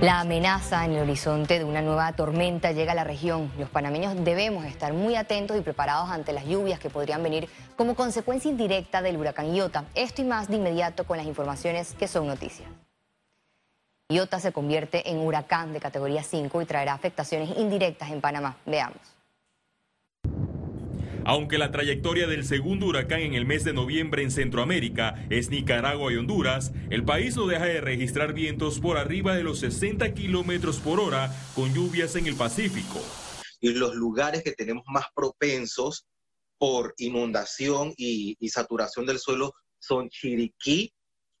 La 0.00 0.20
amenaza 0.20 0.86
en 0.86 0.92
el 0.92 1.02
horizonte 1.02 1.58
de 1.58 1.64
una 1.66 1.82
nueva 1.82 2.10
tormenta 2.14 2.72
llega 2.72 2.92
a 2.92 2.94
la 2.94 3.04
región. 3.04 3.52
Los 3.58 3.68
panameños 3.68 4.24
debemos 4.24 4.64
estar 4.64 4.94
muy 4.94 5.14
atentos 5.14 5.58
y 5.58 5.60
preparados 5.60 6.08
ante 6.08 6.32
las 6.32 6.46
lluvias 6.46 6.80
que 6.80 6.88
podrían 6.88 7.22
venir 7.22 7.50
como 7.76 7.94
consecuencia 7.94 8.50
indirecta 8.50 9.02
del 9.02 9.18
huracán 9.18 9.54
Iota. 9.54 9.84
Esto 9.94 10.22
y 10.22 10.24
más 10.24 10.48
de 10.48 10.56
inmediato 10.56 11.04
con 11.04 11.18
las 11.18 11.26
informaciones 11.26 11.92
que 11.92 12.08
son 12.08 12.26
noticias. 12.26 12.66
Iota 14.08 14.40
se 14.40 14.52
convierte 14.52 15.10
en 15.10 15.18
huracán 15.18 15.74
de 15.74 15.80
categoría 15.80 16.22
5 16.22 16.62
y 16.62 16.64
traerá 16.64 16.94
afectaciones 16.94 17.58
indirectas 17.58 18.10
en 18.10 18.22
Panamá. 18.22 18.56
Veamos. 18.64 19.19
Aunque 21.24 21.58
la 21.58 21.70
trayectoria 21.70 22.26
del 22.26 22.44
segundo 22.44 22.86
huracán 22.86 23.20
en 23.20 23.34
el 23.34 23.44
mes 23.44 23.64
de 23.64 23.72
noviembre 23.72 24.22
en 24.22 24.30
Centroamérica 24.30 25.26
es 25.28 25.50
Nicaragua 25.50 26.12
y 26.12 26.16
Honduras, 26.16 26.72
el 26.88 27.04
país 27.04 27.36
no 27.36 27.46
deja 27.46 27.66
de 27.66 27.80
registrar 27.80 28.32
vientos 28.32 28.80
por 28.80 28.96
arriba 28.96 29.34
de 29.34 29.42
los 29.42 29.60
60 29.60 30.14
kilómetros 30.14 30.78
por 30.78 30.98
hora 30.98 31.34
con 31.54 31.74
lluvias 31.74 32.16
en 32.16 32.26
el 32.26 32.36
Pacífico. 32.36 33.00
Y 33.60 33.72
los 33.74 33.94
lugares 33.94 34.42
que 34.42 34.52
tenemos 34.52 34.84
más 34.86 35.06
propensos 35.14 36.06
por 36.58 36.94
inundación 36.96 37.92
y, 37.96 38.36
y 38.40 38.48
saturación 38.48 39.04
del 39.06 39.18
suelo 39.18 39.52
son 39.78 40.08
Chiriquí, 40.08 40.92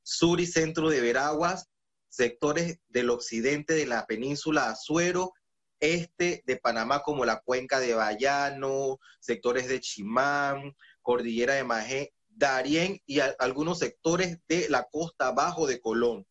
sur 0.02 0.40
y 0.40 0.46
centro 0.46 0.90
de 0.90 1.00
Veraguas, 1.00 1.68
sectores 2.08 2.78
del 2.88 3.10
occidente 3.10 3.74
de 3.74 3.86
la 3.86 4.06
península 4.06 4.70
Azuero 4.70 5.32
este 5.80 6.42
de 6.46 6.56
Panamá 6.56 7.02
como 7.02 7.24
la 7.24 7.40
cuenca 7.40 7.80
de 7.80 7.94
Bayano, 7.94 8.98
sectores 9.18 9.68
de 9.68 9.80
Chimán, 9.80 10.76
Cordillera 11.02 11.54
de 11.54 11.64
Majé, 11.64 12.12
Darién 12.28 13.02
y 13.06 13.20
algunos 13.38 13.80
sectores 13.80 14.38
de 14.48 14.68
la 14.68 14.88
costa 14.90 15.28
abajo 15.28 15.66
de 15.66 15.80
Colón. 15.80 16.26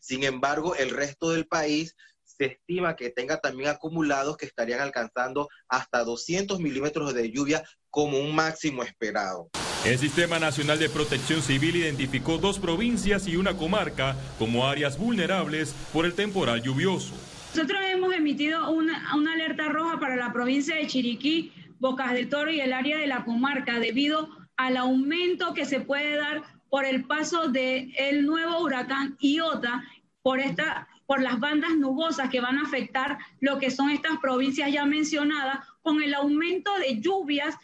Sin 0.00 0.24
embargo, 0.24 0.74
el 0.74 0.90
resto 0.90 1.30
del 1.30 1.46
país 1.46 1.94
se 2.24 2.46
estima 2.46 2.96
que 2.96 3.10
tenga 3.10 3.40
también 3.40 3.68
acumulados 3.68 4.36
que 4.36 4.46
estarían 4.46 4.80
alcanzando 4.80 5.48
hasta 5.68 6.02
200 6.02 6.58
milímetros 6.60 7.14
de 7.14 7.30
lluvia 7.30 7.62
como 7.90 8.18
un 8.18 8.34
máximo 8.34 8.82
esperado. 8.82 9.50
El 9.84 9.98
Sistema 9.98 10.38
Nacional 10.38 10.78
de 10.78 10.88
Protección 10.88 11.42
Civil 11.42 11.76
identificó 11.76 12.38
dos 12.38 12.58
provincias 12.58 13.26
y 13.26 13.36
una 13.36 13.56
comarca 13.56 14.16
como 14.38 14.66
áreas 14.66 14.96
vulnerables 14.96 15.74
por 15.92 16.06
el 16.06 16.14
temporal 16.14 16.62
lluvioso. 16.62 17.12
Nosotros 17.54 17.80
hemos 17.84 18.14
emitido 18.14 18.70
una, 18.70 19.12
alerta 19.12 19.68
roja 19.68 20.00
para 20.00 20.16
la 20.16 20.32
provincia 20.32 20.74
de 20.74 20.86
Chiriquí, 20.86 21.52
Bocas 21.80 22.14
del 22.14 22.30
Toro 22.30 22.50
y 22.50 22.62
el 22.62 22.72
área 22.72 22.96
de 22.96 23.06
la 23.06 23.26
comarca 23.26 23.78
debido 23.78 24.30
al 24.56 24.78
aumento 24.78 25.52
que 25.52 25.66
se 25.66 25.80
puede 25.80 26.16
dar 26.16 26.42
por 26.70 26.86
el 26.86 27.04
paso 27.04 27.48
del 27.48 27.92
el 27.98 28.24
nuevo 28.24 28.58
huracán 28.62 29.18
Iota 29.20 29.84
por 30.22 30.40
esta 30.40 30.88
por 31.04 31.20
las 31.20 31.40
bandas 31.40 31.76
nubosas 31.76 32.30
que 32.30 32.40
van 32.40 32.56
a 32.56 32.62
afectar 32.62 33.18
lo 33.40 33.58
que 33.58 33.70
son 33.70 33.90
estas 33.90 34.16
provincias 34.18 34.72
ya 34.72 34.86
mencionadas 34.86 35.58
con 35.82 36.02
el 36.02 36.14
aumento 36.14 36.70
de 36.78 37.00
lluvias 37.00 37.56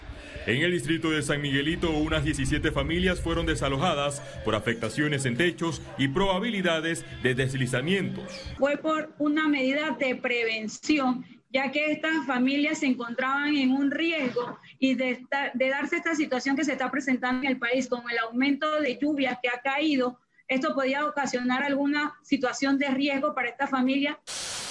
en 0.46 0.62
el 0.62 0.72
distrito 0.72 1.10
de 1.10 1.20
San 1.20 1.42
Miguelito, 1.42 1.90
unas 1.90 2.24
17 2.24 2.72
familias 2.72 3.20
fueron 3.20 3.44
desalojadas 3.44 4.22
por 4.46 4.54
afectaciones 4.54 5.26
en 5.26 5.36
techos 5.36 5.82
y 5.98 6.08
probabilidades 6.08 7.04
de 7.22 7.34
deslizamientos. 7.34 8.24
Fue 8.56 8.78
por 8.78 9.12
una 9.18 9.46
medida 9.46 9.94
de 9.98 10.16
prevención 10.16 11.26
ya 11.50 11.70
que 11.70 11.92
estas 11.92 12.26
familias 12.26 12.78
se 12.78 12.86
encontraban 12.86 13.56
en 13.56 13.72
un 13.72 13.90
riesgo 13.90 14.58
y 14.78 14.94
de, 14.94 15.24
de, 15.54 15.68
darse 15.68 15.96
esta 15.96 16.14
situación 16.14 16.56
que 16.56 16.64
se 16.64 16.72
está 16.72 16.90
presentando 16.90 17.42
en 17.42 17.52
el 17.52 17.58
país 17.58 17.88
con 17.88 18.02
el 18.10 18.18
aumento 18.18 18.80
de 18.80 18.98
lluvias 18.98 19.38
que 19.42 19.48
ha 19.48 19.60
caído, 19.62 20.18
esto 20.46 20.74
podía 20.74 21.06
ocasionar 21.06 21.62
alguna 21.62 22.14
situación 22.22 22.78
de 22.78 22.88
riesgo 22.88 23.34
para 23.34 23.48
esta 23.48 23.66
familia. 23.66 24.18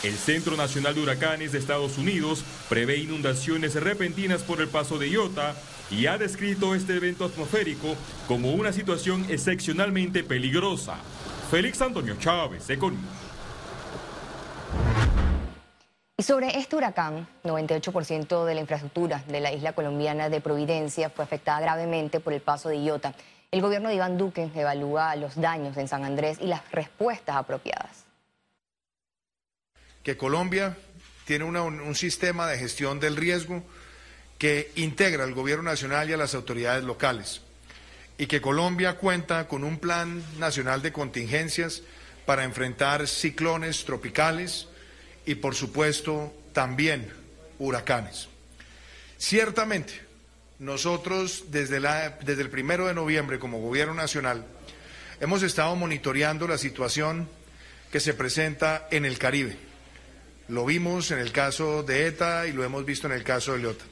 El 0.04 0.16
Centro 0.16 0.56
Nacional 0.56 0.94
de 0.94 1.02
Huracanes 1.02 1.52
de 1.52 1.58
Estados 1.58 1.98
Unidos 1.98 2.44
prevé 2.70 2.98
inundaciones 2.98 3.74
repentinas 3.74 4.44
por 4.44 4.62
el 4.62 4.68
paso 4.68 5.00
de 5.00 5.10
Iota 5.10 5.56
y 5.90 6.06
ha 6.06 6.20
descrito 6.20 6.76
este 6.76 6.98
evento 6.98 7.26
atmosférico 7.26 7.96
como 8.28 8.52
una 8.52 8.72
situación 8.72 9.26
excepcionalmente 9.28 10.24
peligrosa. 10.24 10.98
Félix 11.50 11.82
Antonio 11.82 12.16
Chávez, 12.20 12.70
Econius. 12.70 13.02
Y 16.16 16.22
sobre 16.22 16.56
este 16.60 16.76
huracán, 16.76 17.28
98% 17.44 18.46
de 18.46 18.54
la 18.54 18.62
infraestructura 18.62 19.24
de 19.28 19.40
la 19.40 19.52
isla 19.52 19.74
colombiana 19.74 20.30
de 20.30 20.42
Providencia 20.42 21.10
fue 21.10 21.26
afectada 21.26 21.60
gravemente 21.62 22.20
por 22.20 22.34
el 22.34 22.42
paso 22.42 22.70
de 22.70 22.84
Iota. 22.84 23.16
El 23.50 23.62
gobierno 23.62 23.90
de 23.90 23.96
Iván 23.96 24.20
Duque 24.20 24.52
evalúa 24.54 25.16
los 25.16 25.36
daños 25.42 25.76
en 25.78 25.88
San 25.88 26.06
Andrés 26.06 26.38
y 26.40 26.46
las 26.46 26.70
respuestas 26.72 27.36
apropiadas 27.36 28.07
que 30.08 30.16
Colombia 30.16 30.78
tiene 31.26 31.44
un 31.44 31.94
sistema 31.94 32.48
de 32.48 32.58
gestión 32.58 32.98
del 32.98 33.18
riesgo 33.18 33.62
que 34.38 34.72
integra 34.78 35.26
al 35.26 35.34
gobierno 35.34 35.64
nacional 35.64 36.10
y 36.10 36.14
a 36.14 36.18
las 36.18 36.34
autoridades 36.34 36.86
locales 36.86 37.42
y 38.18 38.26
que 38.28 38.40
Colombia 38.40 38.96
cuenta 38.96 39.50
con 39.50 39.66
un 39.66 39.80
plan 39.80 40.24
nacional 40.40 40.82
de 40.82 40.94
contingencias 40.94 41.82
para 42.26 42.46
enfrentar 42.46 43.06
ciclones 43.06 43.84
tropicales 43.84 44.70
y 45.26 45.36
por 45.36 45.56
supuesto 45.56 46.34
también 46.54 47.12
huracanes. 47.60 48.30
Ciertamente, 49.18 49.94
nosotros 50.58 51.52
desde, 51.52 51.82
desde 52.22 52.42
el 52.44 52.50
primero 52.50 52.88
de 52.88 52.94
noviembre 52.94 53.40
como 53.40 53.60
gobierno 53.60 53.94
nacional 53.94 54.46
hemos 55.20 55.44
estado 55.44 55.76
monitoreando 55.76 56.48
la 56.48 56.58
situación 56.58 57.28
que 57.92 58.00
se 58.00 58.14
presenta 58.14 58.88
en 58.90 59.04
el 59.04 59.20
Caribe 59.20 59.67
lo 60.48 60.66
vimos 60.66 61.12
en 61.12 61.20
el 61.20 61.32
caso 61.32 61.84
de 61.84 62.08
ETA 62.08 62.48
y 62.48 62.54
lo 62.54 62.64
hemos 62.64 62.86
visto 62.86 63.08
en 63.08 63.14
el 63.14 63.24
caso 63.24 63.54
de 63.54 63.60
Leota. 63.60 63.86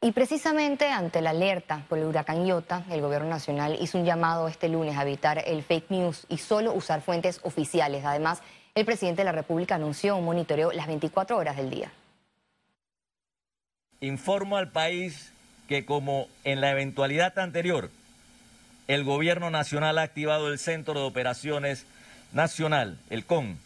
Y 0.00 0.12
precisamente 0.12 0.88
ante 0.90 1.20
la 1.20 1.30
alerta 1.30 1.84
por 1.88 1.98
el 1.98 2.04
huracán 2.04 2.46
Iota, 2.46 2.84
el 2.88 3.00
gobierno 3.00 3.28
nacional 3.28 3.76
hizo 3.80 3.98
un 3.98 4.04
llamado 4.04 4.46
este 4.46 4.68
lunes 4.68 4.96
a 4.96 5.02
evitar 5.02 5.42
el 5.44 5.64
fake 5.64 5.90
news 5.90 6.24
y 6.28 6.38
solo 6.38 6.72
usar 6.72 7.02
fuentes 7.02 7.40
oficiales. 7.42 8.04
Además, 8.04 8.40
el 8.76 8.84
presidente 8.84 9.22
de 9.22 9.24
la 9.24 9.32
República 9.32 9.74
anunció 9.74 10.16
un 10.16 10.24
monitoreo 10.24 10.70
las 10.70 10.86
24 10.86 11.36
horas 11.36 11.56
del 11.56 11.70
día. 11.70 11.90
Informo 14.00 14.56
al 14.56 14.70
país 14.70 15.32
que 15.66 15.84
como 15.84 16.28
en 16.44 16.60
la 16.60 16.70
eventualidad 16.70 17.36
anterior, 17.40 17.90
el 18.86 19.02
gobierno 19.02 19.50
nacional 19.50 19.98
ha 19.98 20.02
activado 20.02 20.48
el 20.48 20.60
Centro 20.60 20.94
de 20.94 21.06
Operaciones 21.06 21.84
Nacional, 22.32 22.98
el 23.08 23.24
CON, 23.24 23.58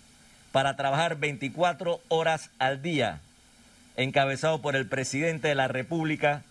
para 0.52 0.76
trabajar 0.76 1.16
24 1.16 2.00
horas 2.08 2.50
al 2.58 2.80
día, 2.80 3.20
encabezado 3.96 4.62
por 4.62 4.76
el 4.76 4.86
presidente 4.86 5.48
de 5.48 5.54
la 5.56 5.66
República 5.66 6.42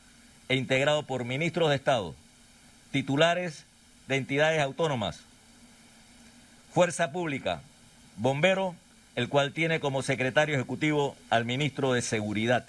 e 0.49 0.55
integrado 0.55 1.03
por 1.03 1.23
ministros 1.23 1.69
de 1.69 1.75
Estado, 1.75 2.13
titulares 2.91 3.65
de 4.07 4.17
entidades 4.17 4.61
autónomas, 4.61 5.21
Fuerza 6.73 7.11
Pública, 7.11 7.61
Bombero, 8.17 8.75
el 9.15 9.29
cual 9.29 9.53
tiene 9.53 9.79
como 9.79 10.03
secretario 10.03 10.55
ejecutivo 10.55 11.15
al 11.29 11.45
ministro 11.45 11.93
de 11.93 12.01
Seguridad. 12.01 12.65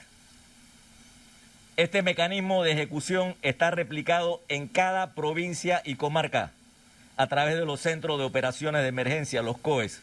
Este 1.77 2.03
mecanismo 2.03 2.63
de 2.63 2.73
ejecución 2.73 3.35
está 3.43 3.71
replicado 3.71 4.41
en 4.49 4.69
cada 4.69 5.15
provincia 5.15 5.83
y 5.85 5.97
comarca 5.97 6.53
a 7.17 7.27
través 7.27 7.57
de 7.57 7.65
los 7.65 7.81
centros 7.81 8.19
de 8.19 8.25
operaciones 8.25 8.83
de 8.83 8.89
emergencia, 8.89 9.43
los 9.43 9.59
COES. 9.59 10.03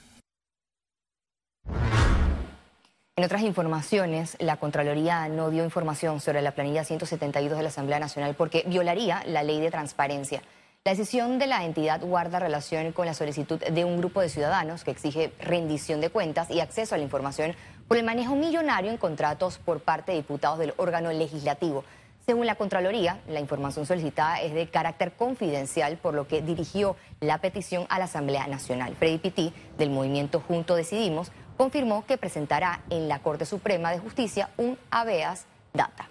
En 3.20 3.26
otras 3.26 3.42
informaciones, 3.42 4.38
la 4.40 4.56
Contraloría 4.58 5.28
no 5.28 5.50
dio 5.50 5.66
información 5.66 6.22
sobre 6.22 6.42
la 6.42 6.52
planilla 6.52 6.86
172 6.86 7.58
de 7.58 7.64
la 7.64 7.68
Asamblea 7.68 8.00
Nacional 8.00 8.34
porque 8.34 8.64
violaría 8.66 9.24
la 9.26 9.44
ley 9.44 9.60
de 9.60 9.72
transparencia. 9.72 10.42
La 10.86 10.94
decisión 10.94 11.38
de 11.38 11.48
la 11.48 11.66
entidad 11.66 12.00
guarda 12.00 12.40
relación 12.40 12.94
con 12.94 13.06
la 13.06 13.14
solicitud 13.14 13.60
de 13.60 13.84
un 13.84 13.98
grupo 13.98 14.22
de 14.22 14.30
ciudadanos 14.30 14.86
que 14.86 14.92
exige 14.92 15.34
rendición 15.42 16.00
de 16.00 16.10
cuentas 16.10 16.50
y 16.50 16.62
acceso 16.62 16.96
a 16.96 16.98
la 16.98 17.04
información 17.04 17.54
por 17.90 17.98
el 17.98 18.06
manejo 18.06 18.38
millonario 18.38 18.90
en 18.90 18.98
contratos 18.98 19.58
por 19.58 19.82
parte 19.82 20.14
de 20.14 20.20
diputados 20.20 20.58
del 20.58 20.74
órgano 20.78 21.12
legislativo. 21.12 21.84
Según 22.30 22.46
la 22.46 22.54
Contraloría, 22.54 23.18
la 23.28 23.40
información 23.40 23.88
solicitada 23.88 24.40
es 24.40 24.54
de 24.54 24.68
carácter 24.68 25.14
confidencial, 25.14 25.98
por 25.98 26.14
lo 26.14 26.28
que 26.28 26.44
dirigió 26.44 26.96
la 27.22 27.40
petición 27.40 27.88
a 27.90 27.98
la 27.98 28.06
Asamblea 28.06 28.46
Nacional. 28.46 28.96
Freddy 28.96 29.18
Pití, 29.18 29.52
del 29.80 29.90
movimiento 29.90 30.40
Junto 30.40 30.76
Decidimos, 30.76 31.32
confirmó 31.58 32.06
que 32.06 32.20
presentará 32.20 32.82
en 32.92 33.08
la 33.08 33.18
Corte 33.18 33.48
Suprema 33.48 33.90
de 33.90 33.98
Justicia 33.98 34.52
un 34.58 34.78
habeas 34.92 35.48
data. 35.74 36.08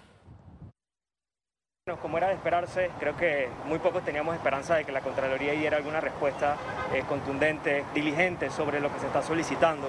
Como 2.01 2.17
era 2.17 2.27
de 2.27 2.33
esperarse, 2.33 2.91
creo 2.99 3.15
que 3.15 3.47
muy 3.63 3.79
pocos 3.79 4.03
teníamos 4.03 4.35
esperanza 4.35 4.75
de 4.75 4.83
que 4.83 4.91
la 4.91 4.99
Contraloría 4.99 5.53
diera 5.53 5.77
alguna 5.77 6.01
respuesta 6.01 6.57
eh, 6.93 7.03
contundente, 7.07 7.85
diligente 7.93 8.49
sobre 8.49 8.81
lo 8.81 8.93
que 8.93 8.99
se 8.99 9.07
está 9.07 9.21
solicitando. 9.21 9.87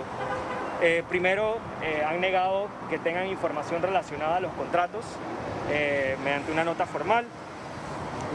Eh, 0.80 1.02
primero, 1.08 1.58
eh, 1.82 2.04
han 2.06 2.20
negado 2.20 2.68
que 2.88 3.00
tengan 3.00 3.26
información 3.26 3.82
relacionada 3.82 4.36
a 4.36 4.40
los 4.40 4.52
contratos 4.52 5.04
eh, 5.70 6.16
mediante 6.22 6.52
una 6.52 6.64
nota 6.64 6.86
formal. 6.86 7.24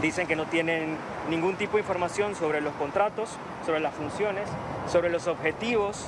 Dicen 0.02 0.28
que 0.28 0.36
no 0.36 0.46
tienen 0.46 0.98
ningún 1.30 1.56
tipo 1.56 1.78
de 1.78 1.82
información 1.82 2.36
sobre 2.36 2.62
los 2.62 2.74
contratos, 2.76 3.30
sobre 3.66 3.80
las 3.80 3.94
funciones, 3.94 4.50
sobre 4.88 5.10
los 5.10 5.28
objetivos, 5.28 6.06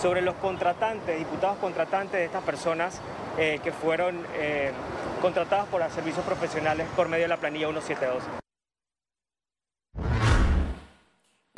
sobre 0.00 0.22
los 0.22 0.34
contratantes, 0.36 1.18
diputados 1.18 1.58
contratantes 1.58 2.20
de 2.20 2.24
estas 2.24 2.42
personas 2.42 3.00
eh, 3.36 3.60
que 3.62 3.72
fueron 3.72 4.24
eh, 4.36 4.72
contratadas 5.20 5.66
por 5.66 5.80
los 5.80 5.92
servicios 5.92 6.24
profesionales 6.24 6.86
por 6.96 7.08
medio 7.08 7.24
de 7.24 7.28
la 7.28 7.36
planilla 7.36 7.66
172. 7.68 8.47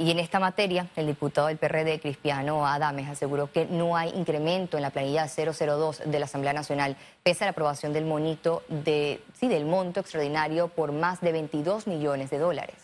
Y 0.01 0.11
en 0.11 0.19
esta 0.19 0.41
materia, 0.41 0.89
el 0.97 1.09
diputado 1.09 1.49
del 1.49 1.59
PRD, 1.59 2.01
Cristiano 2.01 2.67
Adames, 2.67 3.07
aseguró 3.07 3.53
que 3.53 3.67
no 3.67 3.99
hay 3.99 4.09
incremento 4.17 4.79
en 4.79 4.83
la 4.83 4.89
planilla 4.89 5.27
002 5.27 6.05
de 6.07 6.19
la 6.19 6.25
Asamblea 6.25 6.55
Nacional, 6.55 6.97
pese 7.23 7.45
a 7.45 7.49
la 7.49 7.51
aprobación 7.51 7.93
del 7.93 8.07
monito 8.07 8.63
de, 8.71 9.21
sí, 9.35 9.47
del 9.47 9.67
monto 9.67 10.01
extraordinario 10.01 10.69
por 10.69 10.93
más 10.93 11.21
de 11.21 11.33
22 11.33 11.87
millones 11.87 12.31
de 12.31 12.39
dólares. 12.39 12.77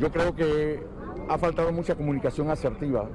Yo 0.00 0.10
creo 0.10 0.34
que 0.34 0.84
ha 1.28 1.38
faltado 1.38 1.70
mucha 1.70 1.94
comunicación 1.94 2.50
asertiva. 2.50 3.08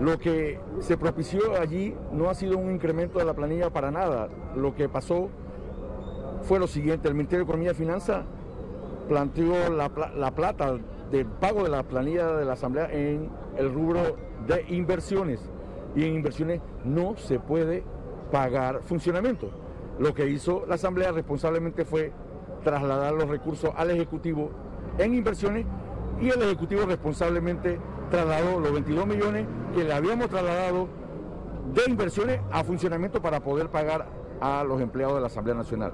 Lo 0.00 0.18
que 0.18 0.58
se 0.80 0.96
propició 0.96 1.56
allí 1.56 1.94
no 2.10 2.30
ha 2.30 2.34
sido 2.34 2.58
un 2.58 2.72
incremento 2.72 3.20
de 3.20 3.26
la 3.26 3.34
planilla 3.34 3.70
para 3.70 3.92
nada. 3.92 4.28
Lo 4.56 4.74
que 4.74 4.88
pasó 4.88 5.30
fue 6.42 6.58
lo 6.58 6.66
siguiente, 6.66 7.06
el 7.06 7.14
Ministerio 7.14 7.44
de 7.44 7.48
Economía 7.48 7.70
y 7.70 7.74
Finanzas 7.74 8.24
planteó 9.08 9.70
la, 9.70 10.34
plata 10.34 10.76
del 11.10 11.26
pago 11.26 11.64
de 11.64 11.70
la 11.70 11.82
planilla 11.82 12.36
de 12.36 12.44
la 12.44 12.54
Asamblea 12.54 12.90
en 12.90 13.30
el 13.56 13.72
rubro 13.72 14.16
de 14.46 14.64
inversiones. 14.68 15.40
Y 15.94 16.04
en 16.04 16.14
inversiones 16.14 16.60
no 16.84 17.16
se 17.16 17.38
puede 17.38 17.84
pagar 18.32 18.82
funcionamiento. 18.82 19.50
Lo 19.98 20.12
que 20.12 20.28
hizo 20.28 20.64
la 20.66 20.74
Asamblea 20.74 21.12
responsablemente 21.12 21.84
fue 21.84 22.12
trasladar 22.64 23.12
los 23.14 23.28
recursos 23.28 23.70
al 23.76 23.90
Ejecutivo 23.90 24.50
en 24.98 25.14
inversiones 25.14 25.66
y 26.20 26.30
el 26.30 26.42
Ejecutivo 26.42 26.86
responsablemente 26.86 27.78
trasladó 28.10 28.60
los 28.60 28.72
22 28.72 29.06
millones 29.06 29.46
que 29.74 29.84
le 29.84 29.92
habíamos 29.92 30.28
trasladado 30.28 30.88
de 31.74 31.82
inversiones 31.88 32.40
a 32.50 32.64
funcionamiento 32.64 33.20
para 33.22 33.40
poder 33.40 33.68
pagar 33.68 34.06
a 34.40 34.64
los 34.64 34.80
empleados 34.80 35.14
de 35.14 35.20
la 35.20 35.26
Asamblea 35.28 35.54
Nacional. 35.54 35.92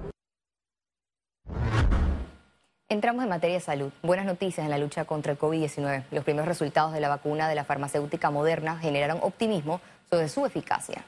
Entramos 2.92 3.22
en 3.22 3.28
materia 3.28 3.54
de 3.54 3.60
salud. 3.60 3.92
Buenas 4.02 4.26
noticias 4.26 4.64
en 4.64 4.70
la 4.70 4.76
lucha 4.76 5.04
contra 5.04 5.30
el 5.30 5.38
COVID-19. 5.38 6.06
Los 6.10 6.24
primeros 6.24 6.48
resultados 6.48 6.92
de 6.92 6.98
la 6.98 7.08
vacuna 7.08 7.48
de 7.48 7.54
la 7.54 7.62
farmacéutica 7.62 8.32
moderna 8.32 8.78
generaron 8.78 9.20
optimismo 9.22 9.80
sobre 10.10 10.28
su 10.28 10.44
eficacia. 10.44 11.04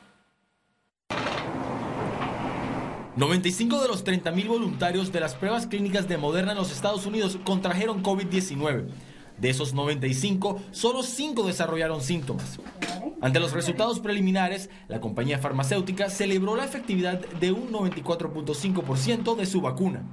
95 3.17 3.83
de 3.83 3.89
los 3.89 4.05
30.000 4.05 4.47
voluntarios 4.47 5.11
de 5.11 5.19
las 5.19 5.35
pruebas 5.35 5.67
clínicas 5.67 6.07
de 6.07 6.19
Moderna 6.19 6.53
en 6.53 6.59
los 6.59 6.71
Estados 6.71 7.05
Unidos 7.05 7.37
contrajeron 7.43 8.05
COVID-19. 8.05 8.87
De 9.39 9.51
esos 9.51 9.75
95, 9.75 10.63
solo 10.71 11.03
5 11.03 11.49
desarrollaron 11.49 12.01
síntomas. 12.01 12.61
Ante 13.21 13.41
los 13.41 13.53
resultados 13.53 13.99
preliminares, 13.99 14.71
la 14.87 15.01
compañía 15.01 15.41
farmacéutica 15.41 16.11
celebró 16.11 16.55
la 16.55 16.65
efectividad 16.65 17.19
de 17.19 17.51
un 17.51 17.73
94.5% 17.73 19.35
de 19.35 19.47
su 19.47 19.61
vacuna. 19.61 20.05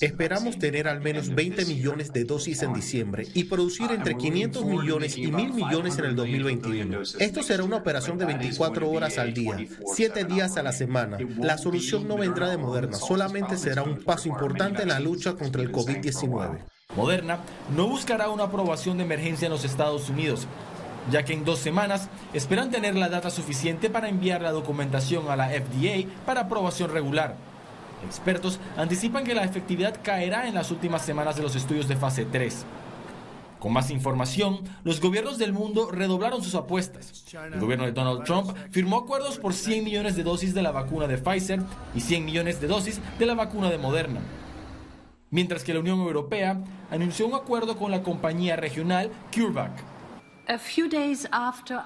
Esperamos 0.00 0.58
tener 0.58 0.88
al 0.88 1.00
menos 1.00 1.34
20 1.34 1.64
millones 1.66 2.12
de 2.12 2.24
dosis 2.24 2.62
en 2.62 2.72
diciembre 2.72 3.26
y 3.34 3.44
producir 3.44 3.90
entre 3.90 4.16
500 4.16 4.64
millones 4.64 5.16
y 5.16 5.26
1.000 5.26 5.52
millones 5.52 5.98
en 5.98 6.04
el 6.04 6.16
2021. 6.16 7.00
Esto 7.18 7.42
será 7.42 7.64
una 7.64 7.76
operación 7.76 8.18
de 8.18 8.26
24 8.26 8.90
horas 8.90 9.18
al 9.18 9.34
día, 9.34 9.56
7 9.94 10.24
días 10.24 10.56
a 10.56 10.62
la 10.62 10.72
semana. 10.72 11.18
La 11.38 11.58
solución 11.58 12.06
no 12.06 12.16
vendrá 12.16 12.48
de 12.48 12.56
Moderna, 12.56 12.96
solamente 12.96 13.56
será 13.56 13.82
un 13.82 14.02
paso 14.02 14.28
importante 14.28 14.82
en 14.82 14.88
la 14.88 15.00
lucha 15.00 15.34
contra 15.34 15.62
el 15.62 15.72
COVID-19. 15.72 16.64
Moderna 16.96 17.40
no 17.76 17.88
buscará 17.88 18.28
una 18.30 18.44
aprobación 18.44 18.98
de 18.98 19.04
emergencia 19.04 19.46
en 19.46 19.52
los 19.52 19.64
Estados 19.64 20.08
Unidos, 20.10 20.46
ya 21.10 21.24
que 21.24 21.32
en 21.32 21.44
dos 21.44 21.58
semanas 21.58 22.08
esperan 22.32 22.70
tener 22.70 22.94
la 22.94 23.08
data 23.08 23.30
suficiente 23.30 23.90
para 23.90 24.08
enviar 24.08 24.42
la 24.42 24.52
documentación 24.52 25.28
a 25.28 25.36
la 25.36 25.48
FDA 25.48 26.08
para 26.24 26.42
aprobación 26.42 26.90
regular. 26.90 27.36
Expertos 28.06 28.60
anticipan 28.76 29.24
que 29.24 29.34
la 29.34 29.44
efectividad 29.44 30.00
caerá 30.02 30.46
en 30.46 30.54
las 30.54 30.70
últimas 30.70 31.02
semanas 31.02 31.36
de 31.36 31.42
los 31.42 31.56
estudios 31.56 31.88
de 31.88 31.96
fase 31.96 32.24
3. 32.24 32.64
Con 33.58 33.72
más 33.72 33.90
información, 33.90 34.60
los 34.84 35.00
gobiernos 35.00 35.38
del 35.38 35.54
mundo 35.54 35.90
redoblaron 35.90 36.42
sus 36.42 36.54
apuestas. 36.54 37.24
El 37.32 37.60
gobierno 37.60 37.86
de 37.86 37.92
Donald 37.92 38.24
Trump 38.24 38.54
firmó 38.70 38.98
acuerdos 38.98 39.38
por 39.38 39.54
100 39.54 39.84
millones 39.84 40.16
de 40.16 40.22
dosis 40.22 40.52
de 40.52 40.62
la 40.62 40.70
vacuna 40.70 41.06
de 41.06 41.16
Pfizer 41.16 41.60
y 41.94 42.00
100 42.00 42.24
millones 42.26 42.60
de 42.60 42.66
dosis 42.66 43.00
de 43.18 43.24
la 43.24 43.34
vacuna 43.34 43.70
de 43.70 43.78
Moderna. 43.78 44.20
Mientras 45.30 45.64
que 45.64 45.72
la 45.72 45.80
Unión 45.80 45.98
Europea 46.00 46.62
anunció 46.90 47.26
un 47.26 47.34
acuerdo 47.34 47.78
con 47.78 47.90
la 47.90 48.02
compañía 48.02 48.54
regional 48.56 49.10
CureVac 49.34 49.93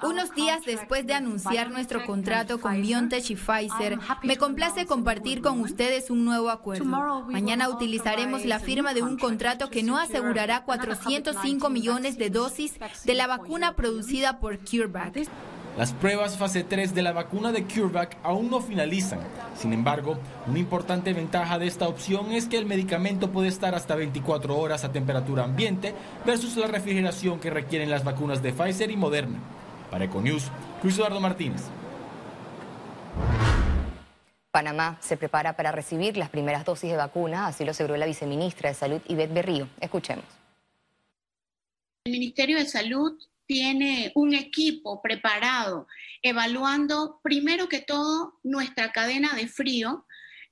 unos 0.03 0.33
días 0.35 0.65
después 0.65 1.05
de 1.05 1.13
anunciar 1.13 1.71
nuestro 1.71 2.05
contrato 2.05 2.59
con 2.59 2.81
BioNTech 2.81 3.29
y 3.29 3.35
Pfizer, 3.35 3.99
me 4.23 4.37
complace 4.37 4.85
compartir 4.85 5.41
con 5.41 5.59
ustedes 5.61 6.09
un 6.09 6.25
nuevo 6.25 6.49
acuerdo. 6.49 7.25
Mañana 7.29 7.69
utilizaremos 7.69 8.45
la 8.45 8.59
firma 8.59 8.93
de 8.93 9.03
un 9.03 9.17
contrato 9.17 9.69
que 9.69 9.83
no 9.83 9.97
asegurará 9.97 10.63
405 10.63 11.69
millones 11.69 12.17
de 12.17 12.29
dosis 12.29 12.75
de 13.05 13.13
la 13.13 13.27
vacuna 13.27 13.75
producida 13.75 14.39
por 14.39 14.59
CureVac. 14.59 15.27
Las 15.79 15.93
pruebas 15.93 16.37
fase 16.37 16.65
3 16.65 16.93
de 16.93 17.01
la 17.01 17.13
vacuna 17.13 17.53
de 17.53 17.63
CureVac 17.63 18.17
aún 18.21 18.49
no 18.49 18.59
finalizan. 18.59 19.21
Sin 19.55 19.71
embargo, 19.71 20.17
una 20.45 20.59
importante 20.59 21.13
ventaja 21.13 21.57
de 21.57 21.67
esta 21.67 21.87
opción 21.87 22.33
es 22.33 22.47
que 22.49 22.57
el 22.57 22.65
medicamento 22.65 23.31
puede 23.31 23.47
estar 23.47 23.73
hasta 23.73 23.95
24 23.95 24.57
horas 24.57 24.83
a 24.83 24.91
temperatura 24.91 25.45
ambiente 25.45 25.93
versus 26.25 26.57
la 26.57 26.67
refrigeración 26.67 27.39
que 27.39 27.49
requieren 27.49 27.89
las 27.89 28.03
vacunas 28.03 28.43
de 28.43 28.51
Pfizer 28.51 28.91
y 28.91 28.97
Moderna. 28.97 29.39
Para 29.89 30.03
Econews, 30.03 30.51
Luis 30.83 30.97
Eduardo 30.97 31.21
Martínez. 31.21 31.61
Panamá 34.51 34.97
se 34.99 35.15
prepara 35.15 35.55
para 35.55 35.71
recibir 35.71 36.17
las 36.17 36.29
primeras 36.29 36.65
dosis 36.65 36.91
de 36.91 36.97
vacuna, 36.97 37.47
así 37.47 37.63
lo 37.63 37.71
aseguró 37.71 37.95
la 37.95 38.05
viceministra 38.05 38.67
de 38.67 38.75
Salud, 38.75 38.99
Ivette 39.07 39.33
Berrío. 39.33 39.69
Escuchemos. 39.79 40.25
El 42.03 42.11
Ministerio 42.11 42.57
de 42.57 42.65
Salud 42.65 43.17
tiene 43.49 44.11
un 44.13 44.35
equipo 44.35 45.01
preparado, 45.01 45.87
evaluando 46.21 47.19
primero 47.23 47.67
que 47.67 47.79
todo 47.81 48.39
nuestra 48.43 48.91
cadena 48.91 49.33
de 49.33 49.47
frío 49.47 50.05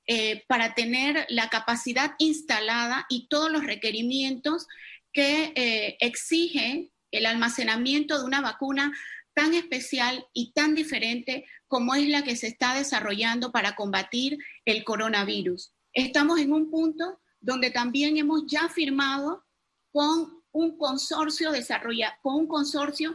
eh, 0.08 0.44
para 0.48 0.74
tener 0.74 1.28
la 1.30 1.48
capacidad 1.50 2.16
instalada 2.18 3.06
y 3.08 3.28
todos 3.28 3.52
los 3.52 3.64
requerimientos 3.66 4.66
que 5.14 5.54
eh, 5.56 5.98
exige 6.00 6.92
el 7.12 7.28
almacenamiento 7.28 8.18
de 8.18 8.26
una 8.26 8.42
vacuna 8.42 8.92
tan 9.36 9.54
especial 9.54 10.26
y 10.34 10.52
tan 10.54 10.74
diferente 10.74 11.46
como 11.68 11.94
es 11.94 12.08
la 12.08 12.24
que 12.24 12.36
se 12.36 12.48
está 12.48 12.74
desarrollando 12.74 13.52
para 13.52 13.76
combatir 13.76 14.40
el 14.66 14.84
coronavirus. 14.84 15.72
Estamos 15.94 16.40
en 16.40 16.52
un 16.52 16.72
punto 16.72 17.20
donde 17.42 17.70
también 17.70 18.18
hemos 18.18 18.48
ya 18.48 18.70
firmado 18.70 19.46
con 19.92 20.37
un 20.58 20.76
consorcio 20.76 21.52
desarrolla, 21.52 22.18
con 22.24 22.34
un 22.34 22.48
consorcio 22.48 23.14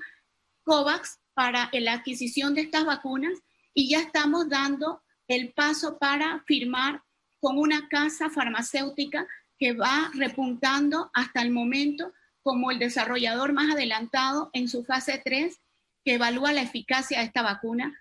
COVAX 0.63 1.19
para 1.35 1.69
la 1.73 1.95
adquisición 1.95 2.55
de 2.55 2.61
estas 2.61 2.85
vacunas 2.85 3.37
y 3.75 3.91
ya 3.91 3.99
estamos 3.99 4.49
dando 4.49 5.03
el 5.27 5.53
paso 5.53 5.99
para 5.99 6.41
firmar 6.47 7.03
con 7.41 7.59
una 7.59 7.89
casa 7.89 8.31
farmacéutica 8.31 9.27
que 9.59 9.73
va 9.73 10.11
repuntando 10.15 11.11
hasta 11.15 11.43
el 11.43 11.51
momento 11.51 12.13
como 12.43 12.71
el 12.71 12.79
desarrollador 12.79 13.53
más 13.53 13.73
adelantado 13.73 14.51
en 14.53 14.69
su 14.69 14.85
fase 14.85 15.21
3 15.25 15.59
que 16.05 16.15
evalúa 16.15 16.53
la 16.53 16.63
eficacia 16.63 17.19
de 17.19 17.25
esta 17.25 17.43
vacuna 17.43 17.99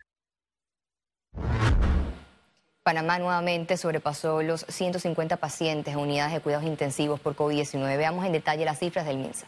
Panamá 2.84 3.20
nuevamente 3.20 3.78
sobrepasó 3.78 4.42
los 4.42 4.66
150 4.68 5.38
pacientes 5.38 5.94
en 5.94 6.00
unidades 6.00 6.34
de 6.34 6.40
cuidados 6.40 6.66
intensivos 6.66 7.20
por 7.20 7.36
COVID-19. 7.36 7.96
Veamos 7.96 8.26
en 8.26 8.32
detalle 8.32 8.66
las 8.66 8.80
cifras 8.80 9.06
del 9.06 9.20
MINSA. 9.20 9.46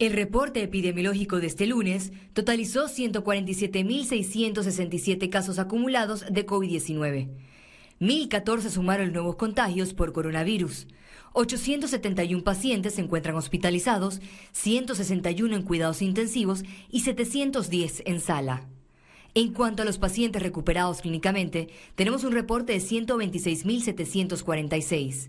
El 0.00 0.14
reporte 0.14 0.62
epidemiológico 0.62 1.38
de 1.38 1.46
este 1.46 1.66
lunes 1.66 2.10
totalizó 2.32 2.88
147.667 2.88 5.30
casos 5.30 5.60
acumulados 5.60 6.24
de 6.28 6.44
COVID-19. 6.44 7.28
1.014 8.00 8.68
sumaron 8.68 9.12
nuevos 9.12 9.36
contagios 9.36 9.94
por 9.94 10.12
coronavirus. 10.12 10.88
871 11.34 12.42
pacientes 12.42 12.94
se 12.94 13.02
encuentran 13.02 13.36
hospitalizados, 13.36 14.20
161 14.50 15.54
en 15.54 15.62
cuidados 15.62 16.02
intensivos 16.02 16.64
y 16.90 17.02
710 17.02 18.02
en 18.06 18.20
sala. 18.20 18.66
En 19.36 19.52
cuanto 19.52 19.82
a 19.82 19.84
los 19.84 19.98
pacientes 19.98 20.42
recuperados 20.42 21.02
clínicamente, 21.02 21.68
tenemos 21.94 22.24
un 22.24 22.32
reporte 22.32 22.72
de 22.72 22.78
126.746. 22.78 25.28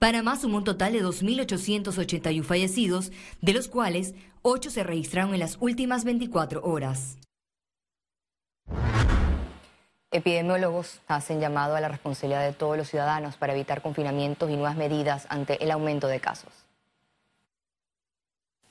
Panamá 0.00 0.34
sumó 0.34 0.56
un 0.56 0.64
total 0.64 0.92
de 0.92 1.04
2.881 1.04 2.42
fallecidos, 2.42 3.12
de 3.42 3.52
los 3.52 3.68
cuales 3.68 4.16
8 4.42 4.70
se 4.70 4.82
registraron 4.82 5.34
en 5.34 5.38
las 5.38 5.56
últimas 5.60 6.02
24 6.02 6.64
horas. 6.64 7.16
Epidemiólogos 10.10 11.00
hacen 11.06 11.38
llamado 11.38 11.76
a 11.76 11.80
la 11.80 11.86
responsabilidad 11.86 12.44
de 12.44 12.54
todos 12.54 12.76
los 12.76 12.88
ciudadanos 12.88 13.36
para 13.36 13.52
evitar 13.52 13.82
confinamientos 13.82 14.50
y 14.50 14.54
nuevas 14.54 14.76
medidas 14.76 15.28
ante 15.28 15.62
el 15.62 15.70
aumento 15.70 16.08
de 16.08 16.18
casos. 16.18 16.52